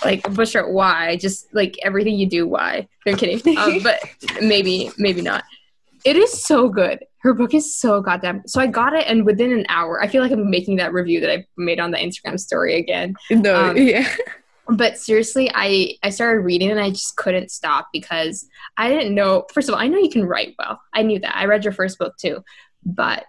[0.05, 1.17] like Bushra, why?
[1.17, 2.89] Just like everything you do, why?
[3.07, 4.01] I'm kidding, um, but
[4.43, 5.45] maybe maybe not.
[6.07, 7.05] It is so good.
[7.19, 8.47] Her book is so goddamn.
[8.47, 11.19] So I got it, and within an hour, I feel like I'm making that review
[11.19, 13.17] that I made on the Instagram story again.
[13.29, 14.09] No, um, yeah.
[14.69, 19.47] But seriously, I I started reading and I just couldn't stop because I didn't know.
[19.53, 20.81] First of all, I know you can write well.
[20.95, 21.37] I knew that.
[21.37, 22.45] I read your first book too,
[22.85, 23.25] but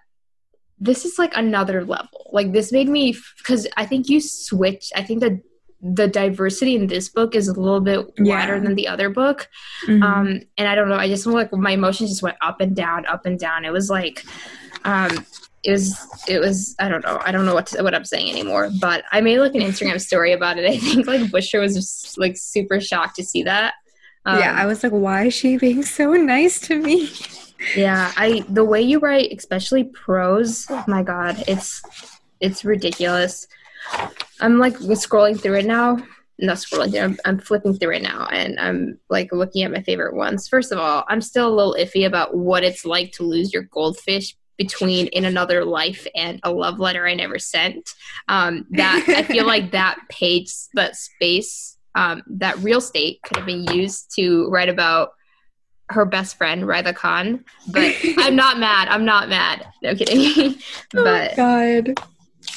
[0.80, 2.30] this is like another level.
[2.32, 4.92] Like this made me because I think you switch.
[4.96, 5.40] I think that
[5.82, 8.60] the diversity in this book is a little bit wider yeah.
[8.60, 9.48] than the other book.
[9.86, 10.04] Mm-hmm.
[10.04, 13.06] Um, and I don't know, I just like my emotions just went up and down,
[13.06, 13.64] up and down.
[13.64, 14.26] It was like,
[14.86, 15.26] um,
[15.64, 18.30] it was, it was, I don't know, I don't know what to, what I'm saying
[18.30, 18.70] anymore.
[18.80, 20.66] But I made like an Instagram story about it.
[20.70, 23.76] I think like Bushra was just like super shocked to see that.
[24.26, 27.10] Um, yeah, I was like, why is she being so nice to me?
[27.76, 31.82] yeah, I the way you write, especially prose, oh my god, it's
[32.40, 33.48] it's ridiculous.
[34.40, 35.98] I'm like scrolling through it now.
[36.40, 37.02] Not scrolling through.
[37.02, 40.48] I'm, I'm flipping through it now, and I'm like looking at my favorite ones.
[40.48, 43.64] First of all, I'm still a little iffy about what it's like to lose your
[43.64, 47.90] goldfish between in another life and a love letter I never sent.
[48.28, 53.46] Um, that I feel like that page, that space, um, that real estate could have
[53.46, 55.12] been used to write about
[55.90, 57.46] her best friend Raida Khan.
[57.70, 58.88] But I'm not mad.
[58.90, 59.66] I'm not mad.
[59.82, 60.56] No kidding.
[60.92, 62.00] but oh God.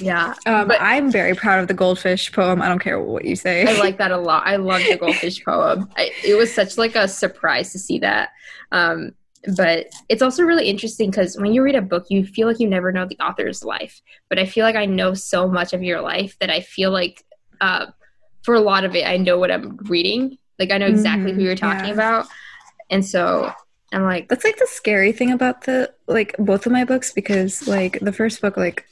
[0.01, 0.35] Yeah.
[0.47, 2.63] Um, but I'm very proud of the goldfish poem.
[2.63, 3.67] I don't care what you say.
[3.67, 4.47] I like that a lot.
[4.47, 5.89] I love the goldfish poem.
[5.97, 8.31] I, it was such like a surprise to see that.
[8.73, 9.13] Um,
[9.57, 12.69] but it's also really interesting because when you read a book, you feel like you
[12.69, 14.03] never know the author's life.
[14.29, 17.25] But I feel like I know so much of your life that I feel like
[17.61, 17.87] uh,
[18.43, 20.39] for a lot of it, I know what I'm reading.
[20.59, 21.95] Like I know exactly mm-hmm, who you're talking yeah.
[21.95, 22.27] about.
[22.91, 23.51] And so
[23.93, 27.67] I'm like, that's like the scary thing about the like both of my books because
[27.67, 28.87] like the first book, like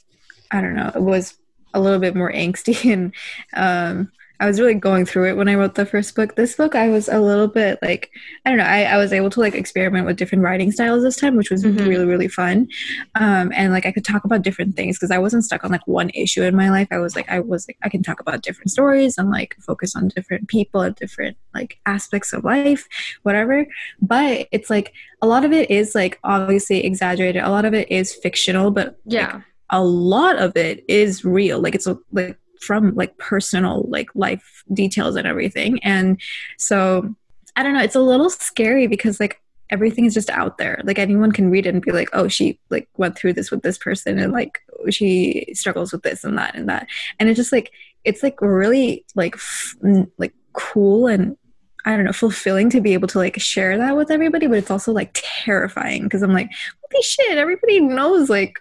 [0.51, 1.37] I don't know, it was
[1.75, 3.15] a little bit more angsty and
[3.55, 6.37] um, I was really going through it when I wrote the first book.
[6.37, 8.11] This book, I was a little bit like,
[8.45, 11.17] I don't know, I, I was able to like experiment with different writing styles this
[11.17, 11.89] time, which was mm-hmm.
[11.89, 12.69] really, really fun.
[13.17, 15.87] Um, and like I could talk about different things because I wasn't stuck on like
[15.89, 16.87] one issue in my life.
[16.93, 19.97] I was like, I was like, I can talk about different stories and like focus
[19.97, 22.87] on different people and different like aspects of life,
[23.25, 23.67] whatever.
[24.01, 27.91] But it's like a lot of it is like obviously exaggerated, a lot of it
[27.91, 29.35] is fictional, but yeah.
[29.35, 31.61] Like, a lot of it is real.
[31.61, 35.83] Like it's like from like personal like life details and everything.
[35.83, 36.21] And
[36.59, 37.15] so
[37.57, 40.81] i don't know it's a little scary because like everything is just out there.
[40.85, 43.63] Like anyone can read it and be like oh she like went through this with
[43.63, 46.87] this person and like she struggles with this and that and that.
[47.19, 47.73] And it's just like
[48.05, 49.77] it's like really like f-
[50.17, 51.37] like cool and
[51.85, 54.71] I don't know, fulfilling to be able to like share that with everybody, but it's
[54.71, 56.51] also like terrifying because I'm like,
[56.91, 58.61] holy shit, everybody knows like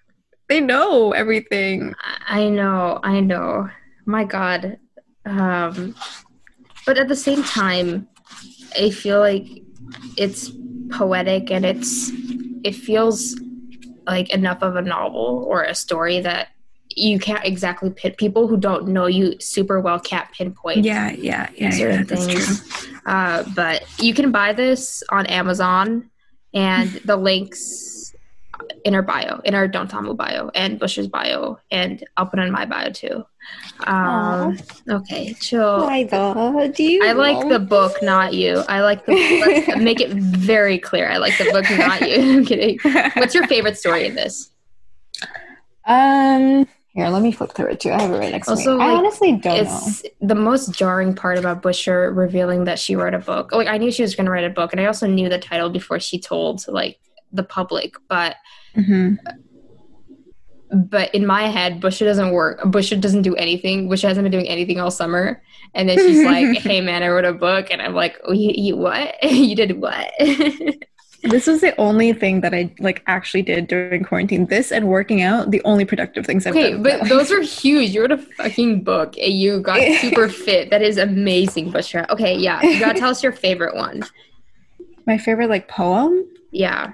[0.50, 1.94] they know everything.
[2.28, 3.70] I know, I know.
[4.06, 4.78] My God.
[5.26, 5.96] Um,
[6.86, 8.08] but at the same time,
[8.80, 9.46] I feel like
[10.18, 10.52] it's
[10.92, 12.12] poetic and it's
[12.64, 13.40] it feels
[14.06, 16.48] like enough of a novel or a story that
[16.96, 20.84] you can't exactly pin people who don't know you super well can't pinpoint.
[20.84, 22.88] Yeah, yeah, yeah, certain yeah, things.
[23.06, 26.10] Uh, but you can buy this on Amazon,
[26.54, 28.07] and the links
[28.88, 32.50] in our bio, in our Don't Tamu bio, and Bush's bio, and I'll put in
[32.52, 33.26] my bio too.
[33.86, 34.58] Um,
[34.90, 35.82] okay, chill.
[35.82, 36.72] Why though?
[36.74, 37.06] Do you?
[37.06, 38.64] I like the book, not you.
[38.70, 39.66] I like the.
[39.66, 39.78] Book.
[39.82, 41.10] make it very clear.
[41.10, 42.16] I like the book, not you.
[42.38, 42.80] I'm kidding.
[43.18, 44.52] What's your favorite story in this?
[45.86, 46.66] Um.
[46.88, 47.92] Here, let me flip through it too.
[47.92, 48.78] I have it right next also, to me.
[48.78, 50.10] Like, I honestly don't it's know.
[50.30, 53.52] The most jarring part about Bushra revealing that she wrote a book.
[53.52, 55.38] Like I knew she was going to write a book, and I also knew the
[55.38, 57.00] title before she told like
[57.32, 57.96] the public.
[58.08, 58.36] But
[58.78, 59.16] Mm-hmm.
[60.70, 62.60] But in my head, Bushra doesn't work.
[62.64, 63.88] Bushra doesn't do anything.
[63.88, 65.42] Bushra hasn't been doing anything all summer.
[65.74, 68.52] And then she's like, "Hey man, I wrote a book," and I'm like, oh, you,
[68.54, 69.16] you what?
[69.24, 70.12] you did what?"
[71.24, 74.48] this was the only thing that I like actually did during quarantine.
[74.48, 76.86] This and working out, the only productive things I've okay, done.
[76.86, 77.92] Okay, but those are huge.
[77.92, 80.70] You wrote a fucking book and you got super fit.
[80.70, 82.10] That is amazing, Bushra.
[82.10, 82.62] Okay, yeah.
[82.62, 84.04] You gotta tell us your favorite one.
[85.06, 86.28] My favorite like poem?
[86.52, 86.92] Yeah.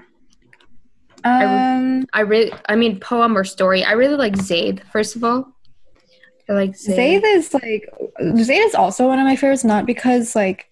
[1.24, 3.82] Um, I, I really, I mean, poem or story.
[3.82, 4.82] I really like Zaid.
[4.92, 5.48] First of all,
[6.48, 6.96] I like Zaid.
[6.96, 7.88] Zaid is like
[8.36, 9.64] Zaid is also one of my favorites.
[9.64, 10.66] Not because like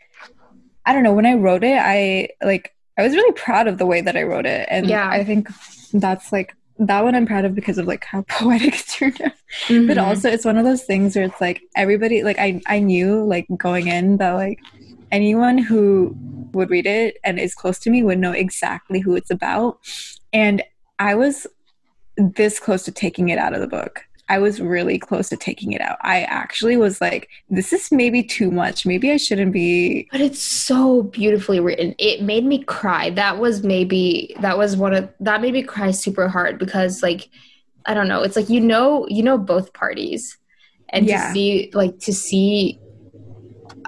[0.85, 3.87] I don't know when I wrote it, I like I was really proud of the
[3.87, 5.49] way that I wrote it, and yeah, I think
[5.93, 9.33] that's like that one I'm proud of because of like how poetic it turned out.
[9.67, 9.87] Mm-hmm.
[9.87, 13.25] But also it's one of those things where it's like everybody like I I knew
[13.25, 14.59] like going in that like
[15.13, 16.17] anyone who
[16.53, 19.79] would read it and is close to me would know exactly who it's about.
[20.33, 20.63] And
[20.99, 21.47] I was
[22.17, 24.05] this close to taking it out of the book.
[24.29, 25.99] I was really close to taking it out.
[26.01, 28.87] I actually was like, this is maybe too much.
[28.87, 30.09] Maybe I shouldn't be.
[30.11, 31.95] But it's so beautifully written.
[31.99, 33.11] It made me cry.
[33.11, 37.29] That was maybe that was one of that made me cry super hard because like
[37.85, 38.23] I don't know.
[38.23, 40.39] It's like you know you know both parties,
[40.91, 41.27] and Yeah.
[41.27, 42.79] to see like to see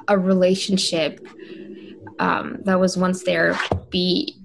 [0.09, 1.27] a relationship
[2.19, 3.59] um, that was once there
[3.91, 4.45] be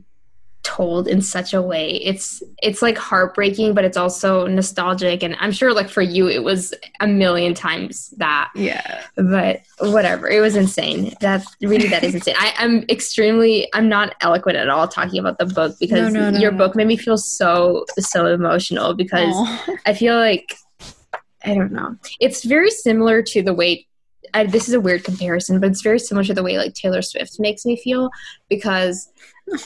[0.63, 1.95] told in such a way.
[1.95, 5.23] It's it's like heartbreaking but it's also nostalgic.
[5.23, 8.51] And i'm sure like for you it was a million times that.
[8.55, 9.03] Yeah.
[9.15, 10.29] but whatever.
[10.29, 11.15] It was insane.
[11.21, 12.35] That really that is insane.
[12.37, 16.29] I, i'm extremely i'm not eloquent at all talking about the book because No, no,
[16.31, 19.75] no, your book made me feel so so emotional because Aw.
[19.85, 20.53] i feel like
[21.45, 21.95] i don't know.
[22.19, 23.87] It's very similar to the way
[24.33, 27.01] I, this is a weird comparison but it's very similar to the way like taylor
[27.01, 28.09] swift makes me feel
[28.49, 29.11] because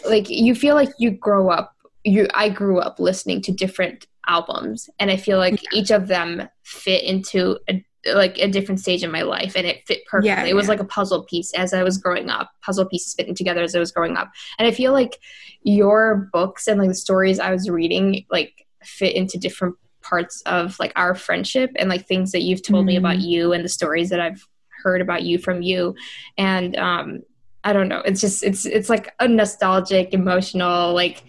[0.08, 4.90] like you feel like you grow up you i grew up listening to different albums
[5.00, 9.12] and i feel like each of them fit into a like a different stage in
[9.12, 10.72] my life and it fit perfectly Yeah, it was yeah.
[10.72, 13.80] like a puzzle piece as i was growing up puzzle pieces fitting together as i
[13.80, 15.18] was growing up and i feel like
[15.62, 20.78] your books and like the stories i was reading like fit into different parts of
[20.80, 23.00] like our friendship and like things that you've told me Mhm.
[23.00, 24.46] about you and the stories that i've
[24.84, 25.96] heard about you from you
[26.38, 27.24] and um
[27.64, 28.02] I don't know.
[28.06, 31.24] It's just it's it's like a nostalgic, emotional like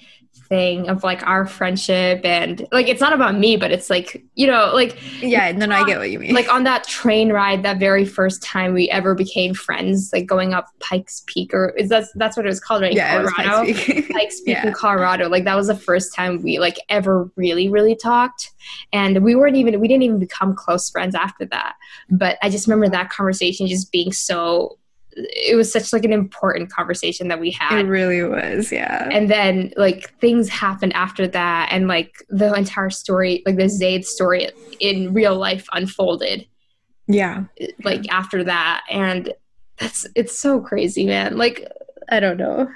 [0.55, 4.47] thing of like our friendship and like it's not about me, but it's like you
[4.47, 6.35] know like yeah, no, no, I get what you mean.
[6.35, 10.55] like on that train ride that very first time we ever became friends, like going
[10.55, 12.93] up Pikes Peak or is that that's what it was called right?
[12.95, 13.64] yeah, Colorado.
[13.73, 14.11] Pikes Peak.
[14.12, 14.67] Pikes Peak Yeah.
[14.69, 15.29] in Colorado.
[15.29, 18.53] Like that was the first time we like ever really, really talked.
[18.93, 21.75] And we weren't even we didn't even become close friends after that.
[22.11, 24.79] But I just remember that conversation just being so
[25.16, 27.81] it was such like an important conversation that we had.
[27.81, 29.09] It really was, yeah.
[29.11, 34.05] And then like things happened after that and like the entire story, like the Zayd
[34.05, 34.48] story
[34.81, 36.46] in real life unfolded
[37.07, 37.44] yeah.
[37.83, 38.83] like after that.
[38.90, 39.33] And
[39.79, 41.37] that's it's so crazy, man.
[41.37, 41.68] Like
[42.11, 42.68] I don't know.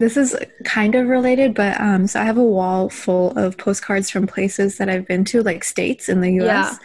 [0.00, 0.34] This is
[0.64, 4.78] kind of related, but um, so I have a wall full of postcards from places
[4.78, 6.46] that I've been to, like states in the US.
[6.46, 6.76] Yeah.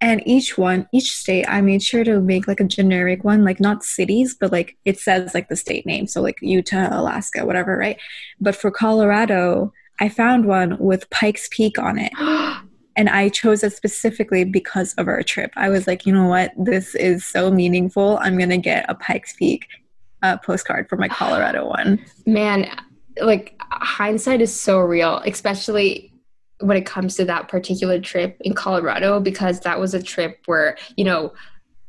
[0.00, 3.58] And each one, each state, I made sure to make like a generic one, like
[3.58, 6.06] not cities, but like it says like the state name.
[6.06, 7.98] So like Utah, Alaska, whatever, right?
[8.40, 12.12] But for Colorado, I found one with Pikes Peak on it.
[12.96, 15.52] And I chose it specifically because of our trip.
[15.56, 16.52] I was like, you know what?
[16.58, 18.18] This is so meaningful.
[18.20, 19.68] I'm going to get a Pikes Peak
[20.22, 22.04] uh, postcard for my Colorado one.
[22.26, 22.68] man
[23.20, 26.12] like hindsight is so real especially
[26.60, 30.76] when it comes to that particular trip in colorado because that was a trip where
[30.96, 31.32] you know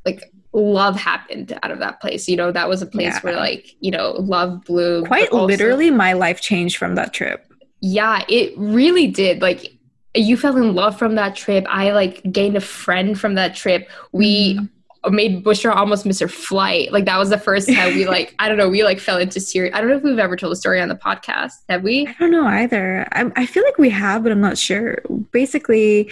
[0.06, 3.20] like love happened out of that place you know that was a place Yeah.
[3.22, 7.46] where like you know love blew Quite also- literally, my life changed from that trip.
[7.82, 9.68] yeah it really did like
[10.16, 13.90] you fell in love from that trip i like gained a friend from that trip
[14.12, 14.70] we Mhm.
[15.10, 16.92] Made Bushra almost miss her flight.
[16.92, 19.40] Like that was the first time we like I don't know we like fell into
[19.40, 19.74] serious.
[19.76, 21.54] I don't know if we've ever told a story on the podcast.
[21.70, 22.08] Have we?
[22.08, 23.08] I don't know either.
[23.12, 25.00] I, I feel like we have, but I'm not sure.
[25.32, 26.10] Basically,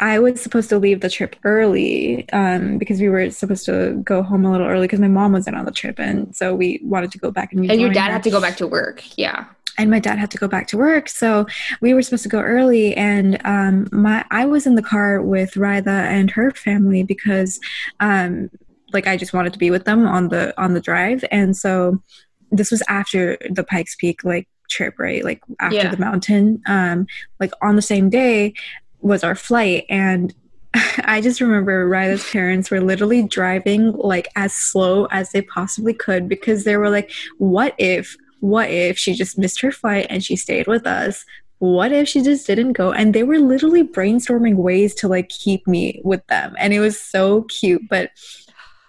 [0.00, 4.22] I was supposed to leave the trip early um, because we were supposed to go
[4.22, 7.12] home a little early because my mom wasn't on the trip, and so we wanted
[7.12, 7.70] to go back and.
[7.70, 8.12] And your dad her.
[8.12, 9.02] had to go back to work.
[9.16, 9.46] Yeah.
[9.78, 11.46] and my dad had to go back to work so
[11.80, 15.54] we were supposed to go early and um, my i was in the car with
[15.54, 17.58] Rytha and her family because
[17.98, 18.50] um,
[18.92, 22.00] like i just wanted to be with them on the on the drive and so
[22.52, 25.90] this was after the pikes peak like trip right like after Yeah.
[25.90, 27.06] the mountain um,
[27.40, 28.54] like on the same day
[29.04, 30.34] was our flight and
[31.04, 36.28] I just remember Ryla's parents were literally driving like as slow as they possibly could
[36.28, 40.36] because they were like, what if, what if she just missed her flight and she
[40.36, 41.24] stayed with us?
[41.58, 42.92] What if she just didn't go?
[42.92, 46.56] And they were literally brainstorming ways to like keep me with them.
[46.58, 47.82] And it was so cute.
[47.88, 48.10] But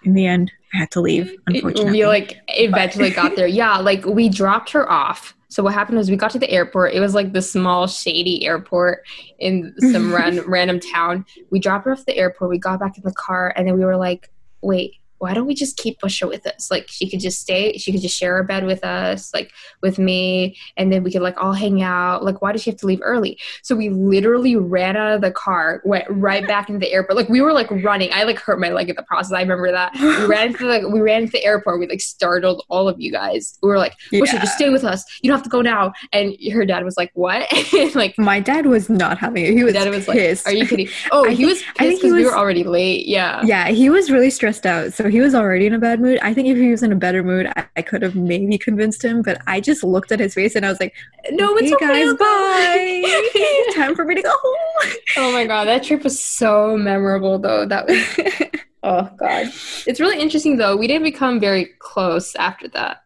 [0.02, 1.92] in the end, I had to leave, unfortunately.
[1.92, 3.46] We like eventually got there.
[3.56, 5.35] Yeah, like we dropped her off.
[5.48, 6.94] So what happened was we got to the airport.
[6.94, 9.04] It was like the small shady airport
[9.38, 11.24] in some ran- random town.
[11.50, 12.50] We dropped her off the airport.
[12.50, 14.30] We got back in the car and then we were like,
[14.60, 16.70] "Wait, why don't we just keep Busha with us?
[16.70, 19.50] Like she could just stay, she could just share a bed with us, like
[19.82, 22.24] with me, and then we could like all hang out.
[22.24, 23.38] Like, why does she have to leave early?
[23.62, 27.16] So we literally ran out of the car, went right back into the airport.
[27.16, 28.10] Like we were like running.
[28.12, 29.32] I like hurt my leg in the process.
[29.32, 29.94] I remember that.
[29.94, 31.80] We ran into the we ran into the airport.
[31.80, 33.58] We like startled all of you guys.
[33.62, 34.40] We were like, Busha, Yeah.
[34.40, 35.04] just stay with us.
[35.22, 35.92] You don't have to go now.
[36.12, 37.46] And her dad was like, What?
[37.94, 39.52] like My dad was not having it.
[39.54, 40.46] He was, dad was pissed.
[40.46, 40.88] like, Are you kidding?
[41.10, 43.06] Oh, I he think- was pissed he because we were already late.
[43.06, 43.42] Yeah.
[43.44, 44.92] yeah, he was really stressed out.
[44.92, 46.18] So he was already in a bad mood.
[46.22, 49.04] I think if he was in a better mood, I, I could have maybe convinced
[49.04, 49.22] him.
[49.22, 50.94] But I just looked at his face and I was like,
[51.30, 51.86] No, "Hey it's okay.
[51.86, 53.72] guys, bye.
[53.74, 57.66] Time for me to go home." Oh my god, that trip was so memorable though.
[57.66, 58.50] That was
[58.82, 59.46] oh god.
[59.86, 60.76] It's really interesting though.
[60.76, 63.02] We didn't become very close after that.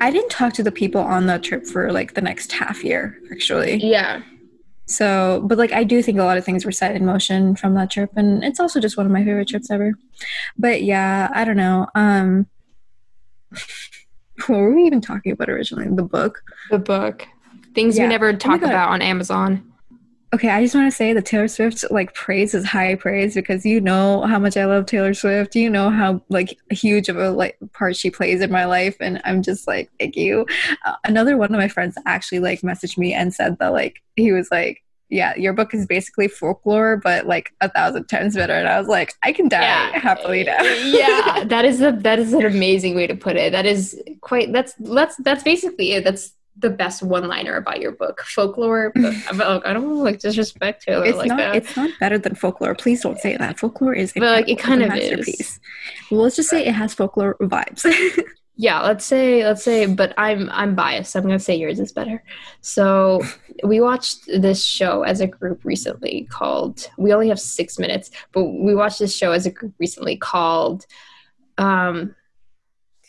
[0.00, 3.18] I didn't talk to the people on that trip for like the next half year,
[3.32, 3.76] actually.
[3.76, 4.22] Yeah.
[4.86, 7.74] So, but like I do think a lot of things were set in motion from
[7.74, 9.92] that trip, and it's also just one of my favorite trips ever.
[10.58, 11.86] But yeah, I don't know.
[11.94, 12.46] Um,
[14.46, 15.88] what were we even talking about originally?
[15.94, 16.42] The book.
[16.70, 17.26] The book.
[17.74, 18.04] Things Yeah.
[18.04, 18.70] we never Oh talk God.
[18.70, 19.71] about on Amazon.
[20.34, 23.66] Okay, I just want to say that Taylor Swift like praise is high praise because
[23.66, 25.54] you know how much I love Taylor Swift.
[25.54, 29.20] You know how like huge of a like part she plays in my life, and
[29.26, 30.46] I'm just like, thank you.
[30.86, 34.32] Uh, another one of my friends actually like messaged me and said that like he
[34.32, 38.54] was like, yeah, your book is basically folklore, but like a thousand times better.
[38.54, 39.60] And I was like, I can die
[39.98, 40.62] happily now.
[40.62, 43.52] yeah, that is a that is an amazing way to put it.
[43.52, 46.04] That is quite that's that's that's basically it.
[46.04, 48.22] That's the best one liner about your book.
[48.22, 48.92] Folklore.
[48.94, 51.38] But, I don't want to like disrespect Taylor it's like not.
[51.38, 51.56] that.
[51.56, 52.74] It's not better than folklore.
[52.74, 53.58] Please don't say that.
[53.58, 55.60] Folklore is, But, like, it kind of is.
[56.10, 57.86] Well, let's just say it has folklore vibes.
[58.56, 62.22] yeah let's say let's say but i'm i'm biased i'm gonna say yours is better
[62.60, 63.22] so
[63.64, 68.44] we watched this show as a group recently called we only have six minutes but
[68.44, 70.84] we watched this show as a group recently called
[71.56, 72.14] um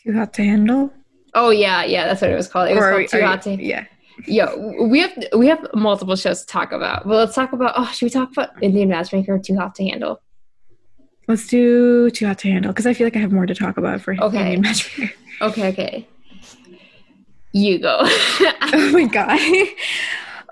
[0.02, 0.90] Too hot to handle.
[1.34, 3.42] Oh yeah yeah that's what it was called it was Or called are too hot
[3.42, 3.84] to Yeah.
[4.26, 7.86] yo we have we have multiple shows to talk about but let's talk about oh
[7.92, 10.20] should we talk about indian matchmaker or too hot to handle
[11.26, 13.78] Let's do too hot to handle because I feel like I have more to talk
[13.78, 14.38] about for Okay.
[14.40, 15.12] Indian matchmaker.
[15.40, 16.08] okay okay
[17.52, 19.40] you go oh my god.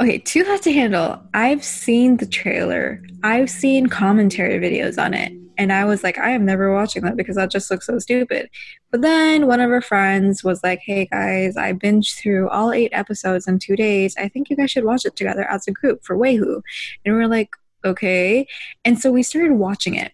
[0.00, 1.20] okay, too hot to handle.
[1.34, 3.02] I've seen the trailer.
[3.22, 5.32] I've seen commentary videos on it.
[5.58, 8.48] And I was like, I am never watching that because that just looks so stupid.
[8.90, 12.90] But then one of our friends was like, Hey guys, I binged through all eight
[12.92, 14.16] episodes in two days.
[14.16, 16.62] I think you guys should watch it together as a group for Wayhu.
[17.04, 17.50] And we are like,
[17.84, 18.46] Okay.
[18.84, 20.12] And so we started watching it.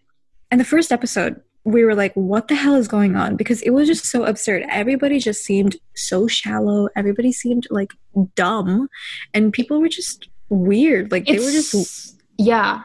[0.51, 3.37] And the first episode, we were like, what the hell is going on?
[3.37, 4.65] Because it was just so absurd.
[4.71, 6.89] Everybody just seemed so shallow.
[6.97, 7.93] Everybody seemed like
[8.35, 8.89] dumb.
[9.35, 11.13] And people were just weird.
[11.13, 12.83] Like they were just yeah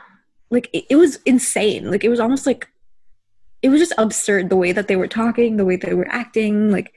[0.54, 1.90] like it, it was insane.
[1.90, 2.70] Like it was almost like
[3.62, 6.72] it was just absurd the way that they were talking, the way they were acting,
[6.72, 6.94] like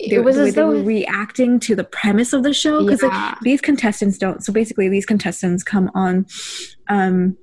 [0.00, 2.54] they, it was the way as they though were reacting to the premise of the
[2.54, 2.82] show.
[2.82, 6.26] Because like these contestants don't so basically these contestants come on
[6.88, 7.36] um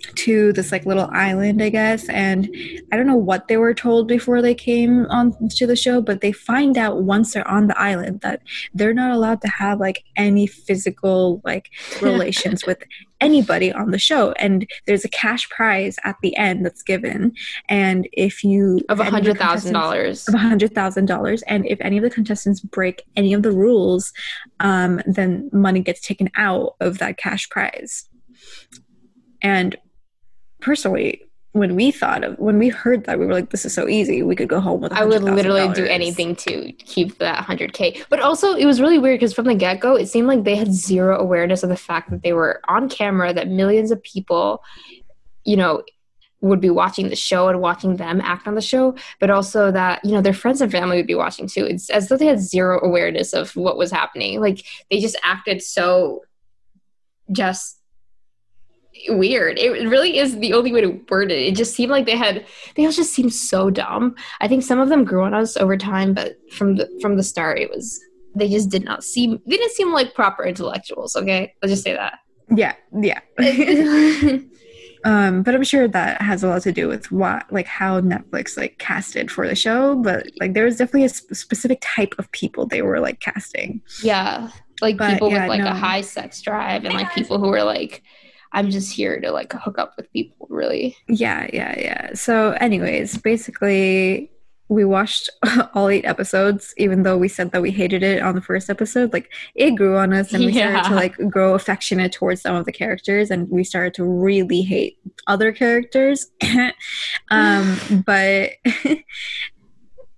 [0.00, 2.48] to this like little island i guess and
[2.92, 6.20] i don't know what they were told before they came on to the show but
[6.20, 8.40] they find out once they're on the island that
[8.74, 11.70] they're not allowed to have like any physical like
[12.02, 12.82] relations with
[13.20, 17.32] anybody on the show and there's a cash prize at the end that's given
[17.68, 20.26] and if you of a hundred thousand dollars.
[20.28, 23.52] of a hundred thousand dollars and if any of the contestants break any of the
[23.52, 24.12] rules
[24.60, 28.08] um, then money gets taken out of that cash prize
[29.42, 29.76] and
[30.60, 33.88] personally when we thought of when we heard that we were like this is so
[33.88, 37.72] easy we could go home with I would literally do anything to keep that hundred
[37.72, 38.02] k.
[38.08, 40.54] But also, it was really weird because from the get go, it seemed like they
[40.54, 44.62] had zero awareness of the fact that they were on camera, that millions of people,
[45.44, 45.82] you know,
[46.40, 50.04] would be watching the show and watching them act on the show, but also that
[50.04, 51.64] you know their friends and family would be watching too.
[51.64, 54.40] It's as though they had zero awareness of what was happening.
[54.40, 56.22] Like they just acted so
[57.32, 57.79] just
[59.08, 59.58] weird.
[59.58, 61.38] It really is the only way to word it.
[61.38, 64.14] It just seemed like they had they all just seemed so dumb.
[64.40, 67.22] I think some of them grew on us over time, but from the from the
[67.22, 68.00] start it was
[68.34, 71.54] they just did not seem they didn't seem like proper intellectuals, okay?
[71.62, 72.18] Let's just say that.
[72.54, 73.20] yeah yeah
[75.04, 78.56] um but i'm sure that has a lot to do with what like how netflix
[78.56, 82.30] like casted for the show but like there was definitely a sp- specific type of
[82.32, 84.50] people they were like casting yeah.
[84.82, 85.70] Like But, people yeah, with like no.
[85.72, 88.02] a high sex drive and like people who were like
[88.52, 90.96] I'm just here to like hook up with people, really.
[91.08, 92.14] Yeah, yeah, yeah.
[92.14, 94.30] So, anyways, basically,
[94.68, 95.30] we watched
[95.74, 99.12] all eight episodes, even though we said that we hated it on the first episode.
[99.12, 102.66] Like, it grew on us, and we started to like grow affectionate towards some of
[102.66, 106.26] the characters, and we started to really hate other characters.
[107.30, 108.50] um, but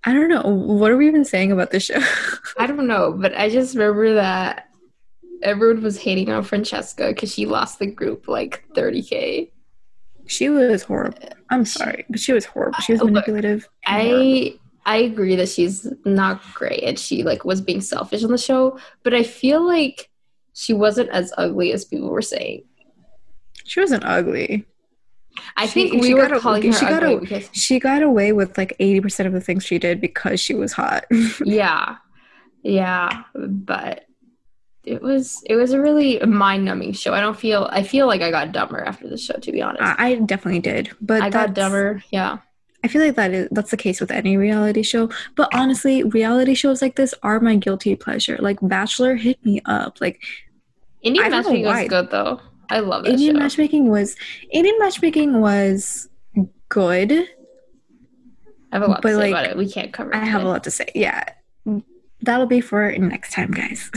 [0.05, 0.41] I don't know.
[0.41, 1.99] What are we even saying about this show?
[2.57, 4.69] I don't know, but I just remember that
[5.43, 9.51] everyone was hating on Francesca because she lost the group like 30k.
[10.25, 11.29] She was horrible.
[11.49, 12.79] I'm sorry, but she was horrible.
[12.79, 13.67] She was oh, manipulative.
[13.85, 18.37] I I agree that she's not great and she like was being selfish on the
[18.37, 20.09] show, but I feel like
[20.53, 22.63] she wasn't as ugly as people were saying.
[23.65, 24.65] She wasn't ugly.
[25.57, 28.33] I she, think we were got calling her she ugly a, because she got away
[28.33, 31.05] with like 80% of the things she did because she was hot.
[31.45, 31.97] yeah.
[32.61, 34.05] Yeah, but
[34.83, 37.13] it was it was a really mind-numbing show.
[37.13, 39.81] I don't feel I feel like I got dumber after the show to be honest.
[39.81, 40.91] I, definitely did.
[41.01, 42.03] But I got dumber.
[42.11, 42.39] Yeah.
[42.83, 45.09] I feel like that is that's the case with any reality show.
[45.35, 48.37] But honestly, reality shows like this are my guilty pleasure.
[48.39, 50.01] Like Bachelor hit me up.
[50.01, 50.21] Like
[51.01, 52.41] Indian matchmaking was good though.
[52.69, 53.11] I love it.
[53.11, 53.39] Indian show.
[53.39, 54.17] matchmaking was
[54.51, 56.09] Indian matchmaking was
[56.67, 57.11] good.
[58.71, 59.57] I have a lot to say like, about it.
[59.57, 60.13] We can't cover.
[60.13, 60.89] I have a lot to say.
[60.93, 61.23] Yeah,
[62.23, 63.91] that'll be for next time, guys.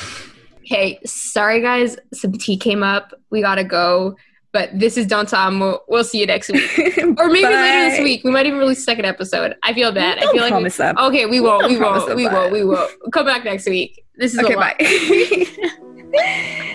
[0.62, 3.14] hey, sorry guys, some tea came up.
[3.30, 4.16] We gotta go.
[4.50, 5.60] But this is Don't Tom.
[5.60, 8.24] We'll, we'll see you next week, or maybe later this week.
[8.24, 9.54] We might even release a second episode.
[9.62, 10.18] I feel bad.
[10.18, 10.98] Don't I feel like promise we, that.
[10.98, 11.68] Okay, we won't.
[11.68, 12.16] We won't.
[12.16, 12.52] We won't.
[12.52, 12.90] We won't.
[13.12, 14.04] Come back next week.
[14.16, 14.54] This is okay.
[14.54, 14.74] Bye.